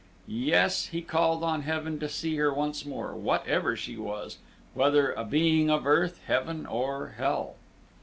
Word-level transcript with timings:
Yes, 0.25 0.87
he 0.87 1.03
called 1.03 1.43
on 1.43 1.61
Heaven 1.61 1.99
to 1.99 2.09
see 2.09 2.35
her 2.37 2.51
once 2.51 2.87
more, 2.87 3.13
whatever 3.13 3.75
she 3.75 3.97
was, 3.97 4.39
whether 4.73 5.11
a 5.11 5.23
being 5.23 5.69
of 5.69 5.85
earth, 5.85 6.21
heaven, 6.25 6.65
or 6.65 7.13
hell. 7.19 7.57